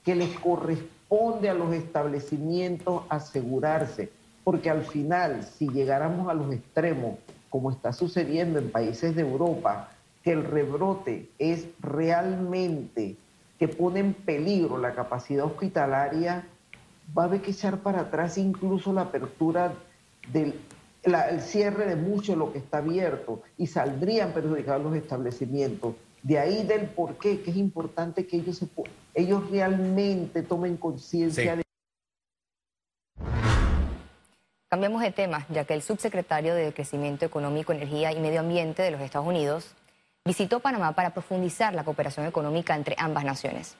Que 0.03 0.13
les 0.13 0.37
corresponde 0.39 1.49
a 1.49 1.53
los 1.53 1.73
establecimientos 1.73 3.03
asegurarse, 3.07 4.11
porque 4.43 4.69
al 4.69 4.83
final, 4.83 5.43
si 5.43 5.69
llegáramos 5.69 6.29
a 6.29 6.33
los 6.33 6.53
extremos, 6.53 7.17
como 7.49 7.71
está 7.71 7.93
sucediendo 7.93 8.59
en 8.59 8.71
países 8.71 9.15
de 9.15 9.21
Europa, 9.21 9.89
que 10.23 10.31
el 10.31 10.43
rebrote 10.43 11.29
es 11.37 11.67
realmente 11.81 13.15
que 13.59 13.67
pone 13.67 13.99
en 13.99 14.13
peligro 14.13 14.77
la 14.77 14.93
capacidad 14.93 15.45
hospitalaria, 15.45 16.47
va 17.17 17.23
a 17.23 17.25
haber 17.25 17.41
que 17.41 17.51
echar 17.51 17.79
para 17.79 18.01
atrás 18.01 18.37
incluso 18.37 18.91
la 18.91 19.01
apertura 19.01 19.73
del 20.31 20.55
el 21.03 21.41
cierre 21.41 21.85
de 21.85 21.95
mucho 21.95 22.31
de 22.31 22.37
lo 22.37 22.51
que 22.51 22.59
está 22.59 22.77
abierto 22.77 23.41
y 23.57 23.67
saldrían 23.67 24.31
perjudicados 24.31 24.83
los 24.83 24.95
establecimientos. 24.95 25.95
De 26.21 26.39
ahí 26.39 26.65
del 26.65 26.85
por 26.85 27.17
qué, 27.17 27.41
que 27.41 27.51
es 27.51 27.57
importante 27.57 28.25
que 28.25 28.37
ellos, 28.37 28.57
se, 28.57 28.67
ellos 29.13 29.49
realmente 29.49 30.41
tomen 30.43 30.77
conciencia 30.77 31.57
de... 31.57 31.62
Cambiamos 34.73 35.03
de 35.03 35.11
tema, 35.11 35.45
ya 35.49 35.65
que 35.65 35.75
el 35.75 35.83
subsecretario 35.83 36.55
de 36.55 36.73
Crecimiento 36.73 37.25
Económico, 37.27 37.73
Energía 37.73 38.11
y 38.11 38.19
Medio 38.19 38.39
Ambiente 38.39 38.81
de 38.81 38.89
los 38.89 39.01
Estados 39.01 39.27
Unidos 39.27 39.75
visitó 40.25 40.61
Panamá 40.61 40.93
para 40.93 41.11
profundizar 41.11 41.75
la 41.75 41.83
cooperación 41.83 42.25
económica 42.25 42.75
entre 42.75 42.95
ambas 42.97 43.23
naciones. 43.23 43.75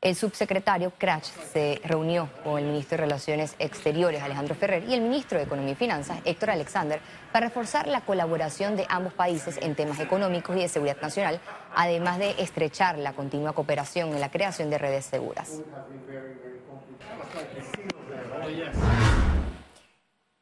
El 0.00 0.16
subsecretario 0.16 0.92
Cratch 0.98 1.26
se 1.52 1.80
reunió 1.84 2.28
con 2.42 2.58
el 2.58 2.64
ministro 2.64 2.96
de 2.96 3.04
Relaciones 3.04 3.54
Exteriores, 3.60 4.20
Alejandro 4.20 4.56
Ferrer, 4.56 4.82
y 4.88 4.94
el 4.94 5.00
ministro 5.00 5.38
de 5.38 5.44
Economía 5.44 5.74
y 5.74 5.76
Finanzas, 5.76 6.18
Héctor 6.24 6.50
Alexander, 6.50 7.00
para 7.30 7.46
reforzar 7.46 7.86
la 7.86 8.00
colaboración 8.00 8.74
de 8.74 8.84
ambos 8.88 9.12
países 9.12 9.56
en 9.62 9.76
temas 9.76 10.00
económicos 10.00 10.56
y 10.56 10.58
de 10.62 10.68
seguridad 10.68 11.00
nacional, 11.00 11.40
además 11.72 12.18
de 12.18 12.34
estrechar 12.38 12.98
la 12.98 13.12
continua 13.12 13.52
cooperación 13.52 14.08
en 14.08 14.20
la 14.20 14.32
creación 14.32 14.70
de 14.70 14.78
redes 14.78 15.04
seguras. 15.04 15.62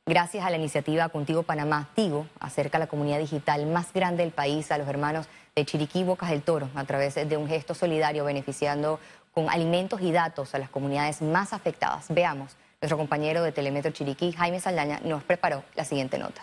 Gracias 0.06 0.44
a 0.44 0.50
la 0.50 0.58
iniciativa 0.58 1.08
Contigo 1.08 1.44
Panamá, 1.44 1.88
Tigo 1.94 2.26
acerca 2.38 2.76
a 2.76 2.80
la 2.80 2.88
comunidad 2.88 3.18
digital 3.20 3.64
más 3.66 3.90
grande 3.94 4.22
del 4.22 4.32
país 4.32 4.70
a 4.70 4.76
los 4.76 4.86
hermanos 4.86 5.28
de 5.56 5.64
Chiriquí 5.64 6.04
Bocas 6.04 6.28
del 6.28 6.42
Toro 6.42 6.68
a 6.74 6.84
través 6.84 7.14
de 7.14 7.36
un 7.38 7.48
gesto 7.48 7.72
solidario 7.72 8.22
beneficiando 8.22 9.00
con 9.32 9.48
alimentos 9.48 10.02
y 10.02 10.12
datos 10.12 10.54
a 10.54 10.58
las 10.58 10.68
comunidades 10.68 11.22
más 11.22 11.54
afectadas. 11.54 12.04
Veamos, 12.10 12.54
nuestro 12.82 12.98
compañero 12.98 13.42
de 13.42 13.52
Telemetro 13.52 13.92
Chiriquí, 13.92 14.32
Jaime 14.32 14.60
Saldaña, 14.60 15.00
nos 15.02 15.24
preparó 15.24 15.64
la 15.74 15.86
siguiente 15.86 16.18
nota. 16.18 16.42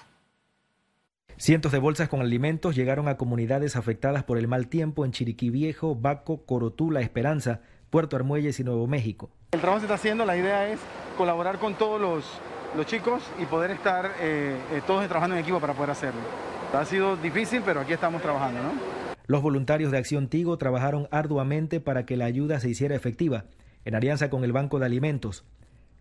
Cientos 1.38 1.72
de 1.72 1.78
bolsas 1.78 2.10
con 2.10 2.22
alimentos 2.22 2.76
llegaron 2.76 3.08
a 3.08 3.18
comunidades 3.18 3.76
afectadas 3.76 4.24
por 4.24 4.40
el 4.40 4.48
mal 4.48 4.70
tiempo 4.70 5.06
en 5.06 5.12
Chiriquí 5.12 5.52
Viejo, 5.52 5.94
Baco, 5.94 6.48
Corotú, 6.48 6.90
La 6.90 7.02
Esperanza, 7.02 7.60
Puerto 7.92 8.16
Armuelles 8.16 8.60
y 8.60 8.64
Nuevo 8.64 8.88
México. 8.88 9.30
El 9.52 9.62
trabajo 9.62 9.82
se 9.82 9.86
está 9.86 9.96
haciendo, 9.96 10.26
la 10.26 10.36
idea 10.36 10.68
es 10.68 10.80
colaborar 11.16 11.60
con 11.60 11.76
todos 11.76 12.02
los, 12.02 12.26
los 12.76 12.86
chicos 12.86 13.24
y 13.40 13.46
poder 13.46 13.72
estar 13.72 14.12
eh, 14.20 14.56
eh, 14.72 14.82
todos 14.86 15.06
trabajando 15.08 15.36
en 15.36 15.42
equipo 15.42 15.60
para 15.60 15.74
poder 15.74 15.92
hacerlo. 15.92 16.22
Ha 16.74 16.86
sido 16.86 17.18
difícil, 17.18 17.62
pero 17.66 17.82
aquí 17.82 17.94
estamos 17.94 18.22
trabajando, 18.22 18.62
¿no? 18.62 18.72
Los 19.28 19.42
voluntarios 19.42 19.92
de 19.92 19.98
Acción 19.98 20.28
Tigo 20.28 20.58
trabajaron 20.58 21.08
arduamente 21.12 21.80
para 21.80 22.06
que 22.06 22.18
la 22.18 22.26
ayuda 22.26 22.60
se 22.60 22.70
hiciera 22.70 22.96
efectiva, 22.96 23.46
en 23.86 23.96
alianza 23.96 24.30
con 24.30 24.44
el 24.44 24.52
Banco 24.52 24.80
de 24.80 24.86
Alimentos. 24.86 25.46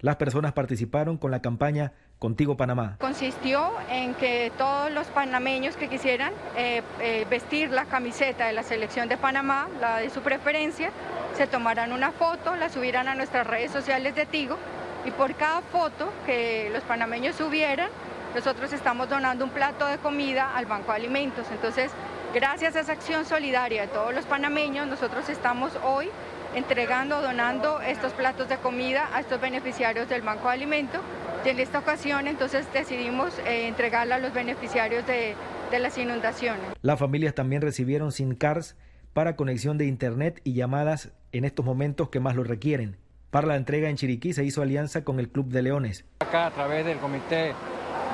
Las 0.00 0.16
personas 0.16 0.52
participaron 0.52 1.18
con 1.18 1.30
la 1.30 1.42
campaña 1.42 1.92
Contigo 2.18 2.56
Panamá. 2.56 2.96
Consistió 3.00 3.70
en 3.90 4.14
que 4.14 4.50
todos 4.56 4.90
los 4.90 5.06
panameños 5.08 5.76
que 5.76 5.88
quisieran 5.88 6.32
eh, 6.56 6.82
eh, 7.00 7.26
vestir 7.28 7.70
la 7.70 7.84
camiseta 7.84 8.46
de 8.46 8.52
la 8.52 8.62
selección 8.62 9.08
de 9.08 9.16
Panamá, 9.16 9.68
la 9.80 9.98
de 9.98 10.10
su 10.10 10.20
preferencia, 10.20 10.90
se 11.36 11.46
tomaran 11.46 11.92
una 11.92 12.12
foto, 12.12 12.56
la 12.56 12.68
subieran 12.68 13.08
a 13.08 13.14
nuestras 13.14 13.46
redes 13.46 13.70
sociales 13.70 14.14
de 14.14 14.26
Tigo 14.26 14.56
y 15.04 15.10
por 15.10 15.34
cada 15.34 15.62
foto 15.62 16.12
que 16.26 16.70
los 16.72 16.82
panameños 16.84 17.36
subieran, 17.36 17.88
nosotros 18.34 18.72
estamos 18.72 19.08
donando 19.08 19.44
un 19.44 19.50
plato 19.50 19.86
de 19.86 19.98
comida 19.98 20.54
al 20.54 20.66
Banco 20.66 20.92
de 20.92 20.98
Alimentos. 20.98 21.46
Entonces, 21.50 21.90
Gracias 22.32 22.76
a 22.76 22.80
esa 22.80 22.92
acción 22.92 23.24
solidaria 23.24 23.82
de 23.82 23.88
todos 23.88 24.14
los 24.14 24.24
panameños, 24.24 24.86
nosotros 24.86 25.28
estamos 25.28 25.72
hoy 25.84 26.06
entregando, 26.54 27.20
donando 27.20 27.80
estos 27.80 28.12
platos 28.12 28.48
de 28.48 28.56
comida 28.58 29.10
a 29.12 29.18
estos 29.20 29.40
beneficiarios 29.40 30.08
del 30.08 30.22
Banco 30.22 30.46
de 30.46 30.54
Alimentos. 30.54 31.00
Y 31.44 31.48
en 31.48 31.58
esta 31.58 31.80
ocasión 31.80 32.28
entonces 32.28 32.72
decidimos 32.72 33.36
eh, 33.40 33.66
entregarla 33.66 34.14
a 34.14 34.18
los 34.20 34.32
beneficiarios 34.32 35.04
de, 35.08 35.34
las 35.76 35.98
inundaciones. 35.98 36.60
Las 36.82 37.00
familias 37.00 37.34
también 37.34 37.62
recibieron 37.62 38.12
SIM 38.12 38.36
cards 38.36 38.76
para 39.12 39.34
conexión 39.34 39.76
de 39.76 39.86
Internet 39.86 40.40
y 40.44 40.52
llamadas 40.52 41.10
en 41.32 41.44
estos 41.44 41.66
momentos 41.66 42.10
que 42.10 42.20
más 42.20 42.36
lo 42.36 42.44
requieren. 42.44 42.96
Para 43.30 43.46
la 43.46 43.54
entrega 43.54 43.88
en 43.88 43.96
Chiriquí 43.96 44.32
se 44.32 44.44
hizo 44.44 44.60
alianza 44.60 45.04
con 45.04 45.20
el 45.20 45.28
Club 45.28 45.50
de 45.50 45.62
Leones. 45.62 46.04
Acá 46.18 46.46
a 46.46 46.50
través 46.50 46.84
del 46.84 46.98
Comité 46.98 47.54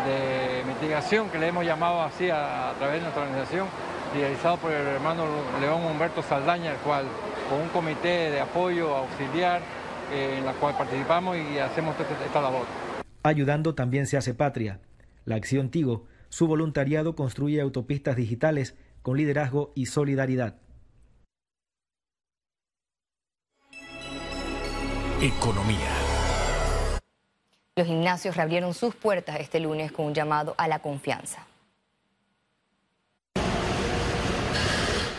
de 0.04 0.62
Mitigación, 0.66 1.30
que 1.30 1.38
le 1.38 1.49
hemos 1.49 1.64
llamado 1.64 2.02
así 2.02 2.28
a 2.28 2.75
través 2.78 2.96
de 2.96 3.00
nuestra 3.00 3.23
organización, 3.23 3.66
realizado 4.14 4.58
por 4.58 4.73
el 4.73 4.87
hermano 4.87 5.25
León 5.58 5.85
Humberto 5.85 6.23
Saldaña, 6.23 6.73
el 6.73 6.78
cual 6.78 7.06
con 7.49 7.62
un 7.62 7.68
comité 7.68 8.30
de 8.30 8.40
apoyo 8.40 8.94
auxiliar 8.94 9.62
eh, 10.12 10.37
en 10.38 10.44
la 10.44 10.52
cual 10.52 10.76
participamos 10.76 11.38
y 11.38 11.58
hacemos 11.58 11.96
esta, 12.25 12.42
labor. 12.42 12.66
Ayudando 13.23 13.75
también 13.75 14.06
se 14.06 14.18
hace 14.18 14.35
patria. 14.35 14.80
La 15.25 15.37
acción 15.37 15.70
Tigo, 15.70 16.04
su 16.28 16.46
voluntariado 16.46 17.16
construye 17.16 17.62
autopistas 17.62 18.16
digitales 18.16 18.76
con 19.00 19.16
liderazgo 19.16 19.73
y 19.75 19.87
solidaridad. 19.87 20.56
Economía. 25.23 25.78
Los 27.75 27.87
gimnasios 27.87 28.37
reabrieron 28.37 28.75
sus 28.75 28.94
puertas 28.94 29.40
este 29.40 29.61
lunes 29.61 29.90
con 29.90 30.04
un 30.04 30.14
llamado 30.14 30.54
a 30.58 30.68
la 30.68 30.80
confianza. 30.80 31.46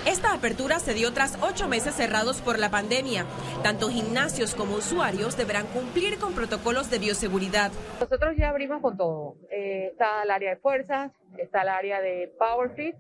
Esta 0.05 0.33
apertura 0.33 0.79
se 0.79 0.93
dio 0.93 1.11
tras 1.13 1.39
ocho 1.41 1.67
meses 1.67 1.95
cerrados 1.95 2.41
por 2.41 2.59
la 2.59 2.69
pandemia. 2.69 3.25
Tanto 3.63 3.89
gimnasios 3.89 4.53
como 4.53 4.75
usuarios 4.75 5.35
deberán 5.35 5.65
cumplir 5.65 6.19
con 6.19 6.33
protocolos 6.33 6.91
de 6.91 6.99
bioseguridad. 6.99 7.71
Nosotros 7.99 8.35
ya 8.37 8.49
abrimos 8.49 8.81
con 8.81 8.97
todo. 8.97 9.35
Eh, 9.49 9.89
está 9.93 10.21
el 10.21 10.29
área 10.29 10.51
de 10.51 10.57
fuerzas, 10.57 11.11
está 11.39 11.63
el 11.63 11.69
área 11.69 12.01
de 12.01 12.31
power 12.37 12.69
fit, 12.75 12.95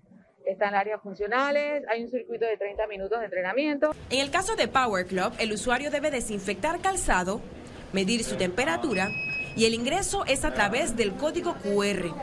está 0.47 0.69
el 0.69 0.75
área 0.75 0.97
funcionales, 0.99 1.83
hay 1.89 2.03
un 2.03 2.09
circuito 2.09 2.45
de 2.45 2.57
30 2.57 2.87
minutos 2.87 3.19
de 3.19 3.25
entrenamiento. 3.25 3.91
En 4.09 4.19
el 4.19 4.31
caso 4.31 4.55
de 4.55 4.67
Power 4.67 5.05
Club, 5.05 5.33
el 5.39 5.51
usuario 5.51 5.91
debe 5.91 6.09
desinfectar 6.09 6.79
calzado, 6.79 7.41
medir 7.93 8.23
su 8.23 8.37
temperatura 8.37 9.09
y 9.55 9.65
el 9.65 9.73
ingreso 9.73 10.23
es 10.25 10.45
a 10.45 10.53
través 10.53 10.95
del 10.95 11.15
código 11.15 11.55
QR. 11.55 12.13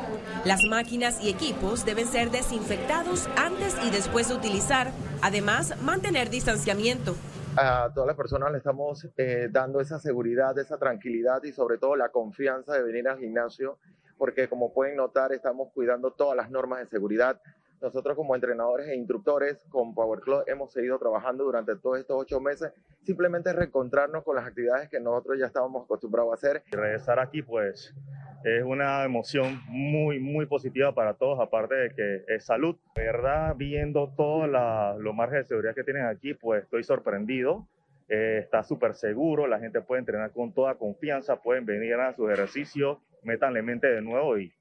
Las 0.45 0.63
máquinas 0.71 1.23
y 1.23 1.29
equipos 1.29 1.85
deben 1.85 2.07
ser 2.07 2.31
desinfectados 2.31 3.29
antes 3.37 3.77
y 3.85 3.91
después 3.91 4.29
de 4.29 4.35
utilizar, 4.35 4.93
además 5.21 5.81
mantener 5.83 6.31
distanciamiento. 6.31 7.15
A 7.57 7.91
todas 7.95 8.07
las 8.07 8.17
personas 8.17 8.51
le 8.51 8.59
estamos 8.59 9.07
eh, 9.17 9.49
dando 9.51 9.81
esa 9.81 9.99
seguridad, 9.99 10.59
esa 10.59 10.79
tranquilidad 10.79 11.43
y 11.45 11.53
sobre 11.53 11.79
todo 11.79 11.95
la 11.95 12.09
confianza 12.09 12.73
de 12.73 12.83
venir 12.83 13.09
al 13.09 13.19
gimnasio, 13.19 13.79
porque 14.17 14.49
como 14.49 14.73
pueden 14.73 14.97
notar 14.97 15.33
estamos 15.33 15.71
cuidando 15.73 16.13
todas 16.13 16.37
las 16.37 16.51
normas 16.51 16.81
de 16.81 16.87
seguridad, 16.87 17.41
nosotros 17.85 18.17
como 18.17 18.35
entrenadores 18.35 18.89
e 18.89 18.97
instructores 18.97 19.63
con 19.69 19.95
Power 19.95 20.21
Club 20.21 20.43
hemos 20.47 20.73
seguido 20.73 20.99
trabajando 20.99 21.45
durante 21.45 21.77
todos 21.77 21.99
estos 21.99 22.17
ocho 22.19 22.41
meses, 22.41 22.73
simplemente 23.03 23.53
reencontrarnos 23.53 24.25
con 24.25 24.37
las 24.37 24.47
actividades 24.47 24.89
que 24.89 24.99
nosotros 24.99 25.39
ya 25.39 25.47
estábamos 25.47 25.85
acostumbrados 25.85 26.33
a 26.33 26.35
hacer. 26.35 26.63
Y 26.73 26.77
regresar 26.77 27.19
aquí 27.19 27.43
pues 27.43 27.95
es 28.43 28.63
una 28.65 29.05
emoción 29.05 29.61
muy, 29.69 30.19
muy 30.19 30.47
positiva 30.47 30.95
para 30.95 31.15
todos, 31.15 31.39
aparte 31.41 31.75
de 31.75 31.95
que 31.95 32.25
es 32.35 32.45
salud. 32.45 32.77
De 32.95 33.03
verdad, 33.05 33.55
viendo 33.55 34.13
todos 34.17 34.49
los 34.49 35.15
márgenes 35.15 35.45
de 35.45 35.49
seguridad 35.49 35.75
que 35.75 35.85
tienen 35.85 36.07
aquí, 36.07 36.33
pues 36.33 36.65
estoy 36.65 36.85
sorprendido. 36.85 37.67
Eh, 38.09 38.39
está 38.43 38.63
súper 38.63 38.95
seguro, 38.95 39.47
la 39.47 39.59
gente 39.59 39.81
puede 39.81 40.01
entrenar 40.01 40.31
con 40.31 40.53
toda 40.53 40.75
confianza, 40.75 41.37
pueden 41.37 41.65
venir 41.65 41.95
a 41.95 42.15
sus 42.15 42.31
ejercicios, 42.31 42.99
métanle 43.23 43.63
mente 43.63 43.87
de 43.87 44.03
nuevo 44.03 44.39
y 44.39 44.53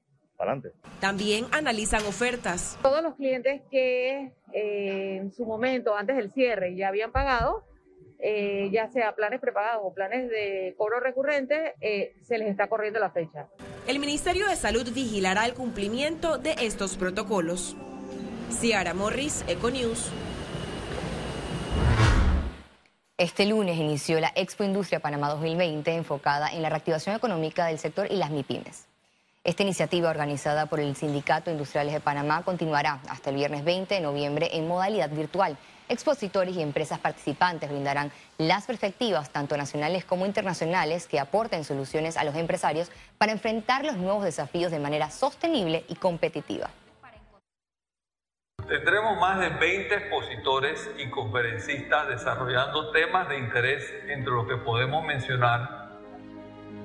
adelante. 0.44 0.72
También 1.00 1.46
analizan 1.52 2.04
ofertas. 2.06 2.78
Todos 2.82 3.02
los 3.02 3.14
clientes 3.14 3.62
que 3.70 4.32
eh, 4.52 5.16
en 5.16 5.32
su 5.32 5.44
momento, 5.44 5.96
antes 5.96 6.16
del 6.16 6.30
cierre, 6.32 6.76
ya 6.76 6.88
habían 6.88 7.12
pagado, 7.12 7.64
eh, 8.20 8.70
ya 8.72 8.88
sea 8.88 9.14
planes 9.14 9.40
prepagados 9.40 9.82
o 9.84 9.92
planes 9.92 10.30
de 10.30 10.74
cobro 10.78 11.00
recurrente, 11.00 11.74
eh, 11.80 12.14
se 12.22 12.38
les 12.38 12.48
está 12.48 12.68
corriendo 12.68 12.98
la 12.98 13.10
fecha. 13.10 13.48
El 13.86 13.98
Ministerio 13.98 14.48
de 14.48 14.56
Salud 14.56 14.88
vigilará 14.94 15.44
el 15.44 15.54
cumplimiento 15.54 16.38
de 16.38 16.54
estos 16.60 16.96
protocolos. 16.96 17.76
Ciara 18.50 18.94
Morris, 18.94 19.44
Econews. 19.48 20.10
Este 23.16 23.46
lunes 23.46 23.76
inició 23.76 24.18
la 24.20 24.32
Expo 24.34 24.64
Industria 24.64 25.00
Panamá 25.00 25.28
2020 25.28 25.94
enfocada 25.94 26.48
en 26.48 26.62
la 26.62 26.68
reactivación 26.68 27.14
económica 27.14 27.66
del 27.66 27.78
sector 27.78 28.10
y 28.10 28.16
las 28.16 28.30
MIPIMES. 28.30 28.93
Esta 29.44 29.62
iniciativa 29.62 30.08
organizada 30.08 30.64
por 30.64 30.80
el 30.80 30.96
Sindicato 30.96 31.50
Industriales 31.50 31.92
de 31.92 32.00
Panamá 32.00 32.42
continuará 32.44 33.00
hasta 33.10 33.28
el 33.28 33.36
viernes 33.36 33.62
20 33.62 33.94
de 33.94 34.00
noviembre 34.00 34.48
en 34.52 34.66
modalidad 34.66 35.10
virtual. 35.10 35.58
Expositores 35.90 36.56
y 36.56 36.62
empresas 36.62 36.98
participantes 36.98 37.68
brindarán 37.68 38.10
las 38.38 38.64
perspectivas, 38.64 39.28
tanto 39.28 39.58
nacionales 39.58 40.06
como 40.06 40.24
internacionales, 40.24 41.06
que 41.06 41.20
aporten 41.20 41.62
soluciones 41.64 42.16
a 42.16 42.24
los 42.24 42.36
empresarios 42.36 42.90
para 43.18 43.32
enfrentar 43.32 43.84
los 43.84 43.98
nuevos 43.98 44.24
desafíos 44.24 44.72
de 44.72 44.78
manera 44.78 45.10
sostenible 45.10 45.84
y 45.88 45.96
competitiva. 45.96 46.70
Tendremos 48.66 49.20
más 49.20 49.40
de 49.40 49.50
20 49.50 49.94
expositores 49.94 50.90
y 50.96 51.10
conferencistas 51.10 52.08
desarrollando 52.08 52.92
temas 52.92 53.28
de 53.28 53.36
interés 53.36 53.92
entre 54.08 54.32
los 54.32 54.48
que 54.48 54.56
podemos 54.56 55.04
mencionar 55.04 55.90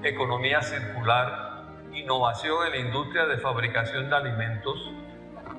economía 0.03 0.61
circular, 0.61 1.48
innovación 1.93 2.65
en 2.67 2.71
la 2.71 2.77
industria 2.77 3.25
de 3.25 3.37
fabricación 3.37 4.09
de 4.09 4.15
alimentos, 4.15 4.91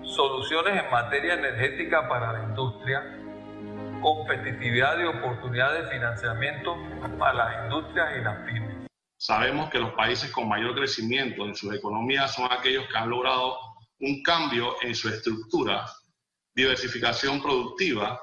soluciones 0.03 0.83
en 0.83 0.91
materia 0.91 1.35
energética 1.35 2.09
para 2.09 2.33
la 2.33 2.43
industria, 2.45 3.03
competitividad 4.03 4.99
y 4.99 5.05
oportunidades 5.05 5.85
de 5.85 5.91
financiamiento 5.91 6.77
para 7.19 7.35
las 7.35 7.65
industrias 7.65 8.09
y 8.19 8.21
las 8.23 8.37
pymes. 8.47 8.89
Sabemos 9.19 9.69
que 9.71 9.79
los 9.79 9.93
países 9.93 10.31
con 10.31 10.49
mayor 10.49 10.75
crecimiento 10.75 11.45
en 11.45 11.55
sus 11.55 11.75
economías 11.75 12.35
son 12.35 12.51
aquellos 12.51 12.87
que 12.89 12.97
han 12.97 13.11
logrado 13.11 13.59
un 14.01 14.23
cambio 14.23 14.77
en 14.81 14.95
su 14.95 15.09
estructura 15.09 15.85
diversificación 16.55 17.43
productiva 17.43 18.21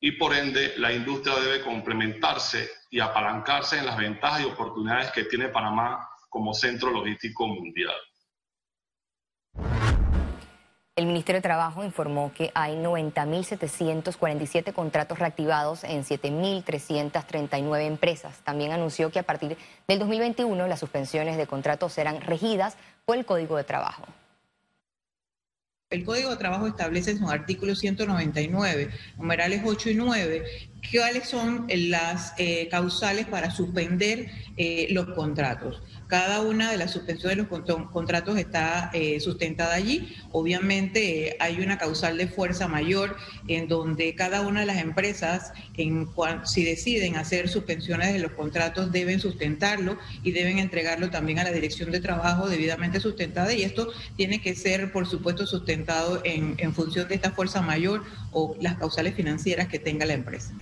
y 0.00 0.12
por 0.12 0.34
ende 0.34 0.74
la 0.78 0.92
industria 0.92 1.36
debe 1.36 1.62
complementarse 1.62 2.70
y 2.90 3.00
apalancarse 3.00 3.78
en 3.78 3.86
las 3.86 3.96
ventajas 3.96 4.42
y 4.42 4.44
oportunidades 4.44 5.10
que 5.12 5.24
tiene 5.24 5.48
Panamá 5.48 6.08
como 6.28 6.54
centro 6.54 6.90
logístico 6.90 7.46
mundial. 7.46 7.94
El 10.98 11.06
Ministerio 11.06 11.38
de 11.38 11.42
Trabajo 11.42 11.84
informó 11.84 12.32
que 12.34 12.50
hay 12.54 12.74
90.747 12.74 14.72
contratos 14.72 15.20
reactivados 15.20 15.84
en 15.84 16.02
7.339 16.02 17.86
empresas. 17.86 18.40
También 18.42 18.72
anunció 18.72 19.12
que 19.12 19.20
a 19.20 19.22
partir 19.22 19.56
del 19.86 20.00
2021 20.00 20.66
las 20.66 20.80
suspensiones 20.80 21.36
de 21.36 21.46
contratos 21.46 21.92
serán 21.92 22.20
regidas 22.20 22.76
por 23.04 23.16
el 23.16 23.24
Código 23.24 23.56
de 23.56 23.62
Trabajo. 23.62 24.06
El 25.90 26.04
Código 26.04 26.30
de 26.30 26.36
Trabajo 26.36 26.66
establece 26.66 27.12
en 27.12 27.18
su 27.18 27.30
artículo 27.30 27.76
199, 27.76 28.90
numerales 29.18 29.62
8 29.64 29.90
y 29.90 29.94
9, 29.94 30.44
cuáles 30.92 31.28
son 31.28 31.66
las 31.68 32.34
eh, 32.38 32.68
causales 32.70 33.26
para 33.26 33.50
suspender 33.50 34.30
eh, 34.56 34.88
los 34.90 35.06
contratos. 35.14 35.82
Cada 36.08 36.40
una 36.40 36.70
de 36.70 36.78
las 36.78 36.92
suspensiones 36.92 37.36
de 37.36 37.42
los 37.42 37.90
contratos 37.90 38.38
está 38.38 38.90
eh, 38.94 39.20
sustentada 39.20 39.74
allí. 39.74 40.16
Obviamente 40.32 41.36
hay 41.38 41.60
una 41.60 41.76
causal 41.76 42.16
de 42.16 42.28
fuerza 42.28 42.66
mayor 42.66 43.16
en 43.46 43.68
donde 43.68 44.14
cada 44.14 44.40
una 44.40 44.60
de 44.60 44.66
las 44.66 44.78
empresas, 44.78 45.52
en 45.76 46.08
si 46.44 46.64
deciden 46.64 47.16
hacer 47.16 47.50
suspensiones 47.50 48.14
de 48.14 48.20
los 48.20 48.32
contratos, 48.32 48.90
deben 48.90 49.20
sustentarlo 49.20 49.98
y 50.22 50.32
deben 50.32 50.58
entregarlo 50.58 51.10
también 51.10 51.40
a 51.40 51.44
la 51.44 51.52
Dirección 51.52 51.90
de 51.90 52.00
Trabajo 52.00 52.48
debidamente 52.48 53.00
sustentada. 53.00 53.52
Y 53.52 53.62
esto 53.62 53.92
tiene 54.16 54.40
que 54.40 54.54
ser, 54.54 54.90
por 54.92 55.06
supuesto, 55.06 55.46
sustentado 55.46 56.22
en, 56.24 56.54
en 56.56 56.72
función 56.72 57.06
de 57.08 57.16
esta 57.16 57.32
fuerza 57.32 57.60
mayor 57.60 58.02
o 58.32 58.56
las 58.60 58.78
causales 58.78 59.14
financieras 59.14 59.68
que 59.68 59.78
tenga 59.78 60.06
la 60.06 60.14
empresa. 60.14 60.54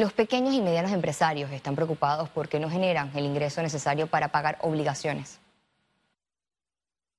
Los 0.00 0.14
pequeños 0.14 0.54
y 0.54 0.62
medianos 0.62 0.92
empresarios 0.92 1.52
están 1.52 1.76
preocupados 1.76 2.30
porque 2.30 2.58
no 2.58 2.70
generan 2.70 3.14
el 3.14 3.26
ingreso 3.26 3.60
necesario 3.60 4.06
para 4.06 4.32
pagar 4.32 4.56
obligaciones. 4.62 5.40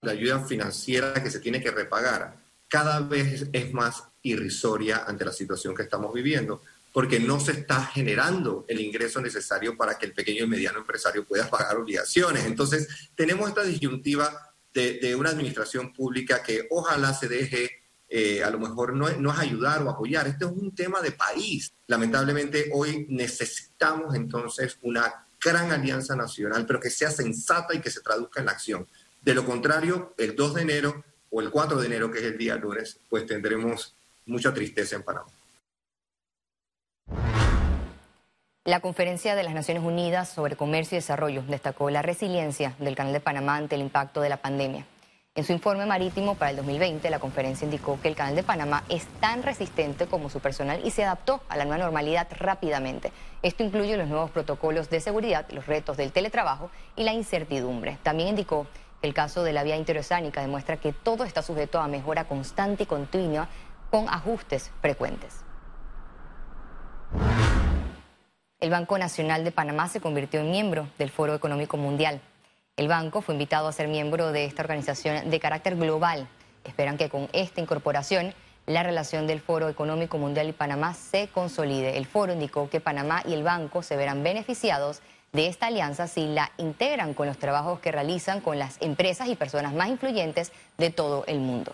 La 0.02 0.14
ayuda 0.14 0.40
financiera 0.40 1.14
que 1.14 1.30
se 1.30 1.40
tiene 1.40 1.62
que 1.62 1.70
repagar 1.70 2.38
cada 2.68 3.00
vez 3.02 3.46
es 3.54 3.72
más 3.72 4.06
irrisoria 4.24 5.04
ante 5.06 5.24
la 5.24 5.32
situación 5.32 5.76
que 5.76 5.84
estamos 5.84 6.12
viviendo, 6.12 6.64
porque 6.92 7.20
no 7.20 7.40
se 7.40 7.52
está 7.52 7.86
generando 7.86 8.66
el 8.68 8.80
ingreso 8.80 9.22
necesario 9.22 9.78
para 9.78 10.00
que 10.00 10.08
el 10.08 10.14
pequeño 10.14 10.46
y 10.46 10.48
mediano 10.48 10.80
empresario 10.80 11.24
pueda 11.24 11.48
pagar 11.52 11.78
obligaciones. 11.78 12.46
Entonces, 12.46 13.12
tenemos 13.14 13.48
esta 13.48 13.62
disyuntiva 13.62 14.56
de, 14.74 14.94
de 14.94 15.16
una 15.16 15.30
administración 15.30 15.94
pública 15.94 16.42
que 16.42 16.66
ojalá 16.72 17.14
se 17.14 17.28
deje 17.28 17.81
eh, 18.14 18.44
a 18.44 18.50
lo 18.50 18.60
mejor 18.60 18.94
no, 18.94 19.10
no 19.10 19.32
es 19.32 19.40
ayudar 19.40 19.82
o 19.84 19.90
apoyar, 19.90 20.28
este 20.28 20.44
es 20.44 20.52
un 20.52 20.76
tema 20.76 21.00
de 21.00 21.14
país. 21.14 21.72
Lamentablemente 21.88 22.70
hoy 22.74 23.06
necesitamos 23.08 24.14
entonces 24.16 24.78
una 24.82 25.26
gran 25.40 25.72
alianza 25.72 26.14
nacional, 26.14 26.66
pero 26.66 26.82
que 26.82 26.90
sea 26.90 27.10
sensata 27.10 27.74
y 27.74 27.80
que 27.80 27.90
se 27.90 28.02
traduzca 28.02 28.42
en 28.42 28.48
la 28.48 28.52
acción. 28.52 28.86
De 29.22 29.34
lo 29.34 29.46
contrario, 29.46 30.14
el 30.18 30.36
2 30.36 30.56
de 30.56 30.62
enero 30.62 31.06
o 31.30 31.40
el 31.40 31.50
4 31.50 31.80
de 31.80 31.88
enero, 31.88 32.12
que 32.12 32.20
es 32.20 32.26
el 32.26 32.38
día 32.38 32.58
lunes, 32.58 33.00
pues 33.10 33.26
tendremos 33.26 33.96
mucha 34.26 34.54
tristeza 34.54 34.98
en 34.98 35.04
Panamá. 35.04 35.28
La 38.66 38.82
Conferencia 38.82 39.36
de 39.36 39.44
las 39.44 39.54
Naciones 39.54 39.84
Unidas 39.84 40.28
sobre 40.28 40.58
Comercio 40.58 40.98
y 40.98 41.00
Desarrollo 41.00 41.44
destacó 41.48 41.90
la 41.90 42.02
resiliencia 42.02 42.76
del 42.78 42.98
Canal 42.98 43.14
de 43.14 43.22
Panamá 43.22 43.56
ante 43.56 43.76
el 43.76 43.82
impacto 43.82 44.20
de 44.20 44.28
la 44.28 44.42
pandemia. 44.42 44.86
En 45.34 45.46
su 45.46 45.54
informe 45.54 45.86
marítimo 45.86 46.36
para 46.36 46.52
el 46.52 46.58
2020, 46.58 47.10
la 47.10 47.20
conferencia 47.20 47.64
indicó 47.64 47.98
que 48.02 48.10
el 48.10 48.18
Canal 48.18 48.36
de 48.36 48.44
Panamá 48.44 48.84
es 48.90 49.06
tan 49.22 49.44
resistente 49.44 50.06
como 50.06 50.30
su 50.30 50.42
personal 50.42 50.82
y 50.84 50.92
se 50.92 51.06
adaptó 51.06 51.40
a 51.48 51.56
la 51.56 51.64
nueva 51.64 51.86
normalidad 51.86 52.28
rápidamente. 52.38 53.14
Esto 53.42 53.64
incluye 53.64 53.96
los 53.96 54.10
nuevos 54.10 54.30
protocolos 54.30 54.90
de 54.90 55.00
seguridad, 55.00 55.48
los 55.52 55.68
retos 55.68 55.96
del 55.96 56.12
teletrabajo 56.12 56.70
y 56.98 57.06
la 57.06 57.14
incertidumbre. 57.14 57.98
También 58.04 58.28
indicó 58.28 58.68
que 59.00 59.08
el 59.08 59.14
caso 59.14 59.44
de 59.44 59.54
la 59.54 59.64
vía 59.64 59.78
interoceánica 59.78 60.42
demuestra 60.42 60.76
que 60.76 60.92
todo 60.92 61.24
está 61.24 61.42
sujeto 61.42 61.80
a 61.80 61.88
mejora 61.88 62.26
constante 62.26 62.84
y 62.84 62.88
continua 62.88 63.48
con 63.90 64.10
ajustes 64.10 64.70
frecuentes. 64.82 65.46
El 68.60 68.70
Banco 68.70 68.98
Nacional 68.98 69.46
de 69.46 69.54
Panamá 69.54 69.88
se 69.88 70.02
convirtió 70.02 70.42
en 70.42 70.52
miembro 70.52 70.90
del 71.00 71.10
Foro 71.10 71.34
Económico 71.34 71.78
Mundial. 71.78 72.20
El 72.78 72.88
banco 72.88 73.22
fue 73.22 73.36
invitado 73.36 73.68
a 73.68 73.74
ser 73.74 73.88
miembro 73.88 74.32
de 74.32 74.46
esta 74.46 74.64
organización 74.64 75.30
de 75.30 75.40
carácter 75.40 75.76
global. 75.76 76.28
Esperan 76.64 76.98
que 76.98 77.10
con 77.10 77.30
esta 77.32 77.62
incorporación 77.62 78.34
la 78.66 78.82
relación 78.82 79.28
del 79.28 79.40
Foro 79.40 79.70
Económico 79.70 80.18
Mundial 80.18 80.50
y 80.50 80.54
Panamá 80.54 80.94
se 80.94 81.28
consolide. 81.28 81.98
El 81.98 82.06
foro 82.06 82.34
indicó 82.34 82.70
que 82.70 82.80
Panamá 82.80 83.22
y 83.28 83.34
el 83.34 83.44
banco 83.44 83.84
se 83.84 83.98
verán 83.98 84.24
beneficiados 84.24 85.02
de 85.34 85.48
esta 85.48 85.68
alianza 85.68 86.08
si 86.08 86.26
la 86.28 86.52
integran 86.58 87.14
con 87.14 87.28
los 87.28 87.38
trabajos 87.38 87.80
que 87.80 87.92
realizan 87.92 88.42
con 88.42 88.58
las 88.58 88.82
empresas 88.82 89.28
y 89.28 89.36
personas 89.36 89.74
más 89.74 89.90
influyentes 89.90 90.52
de 90.78 90.90
todo 90.90 91.24
el 91.28 91.40
mundo. 91.40 91.74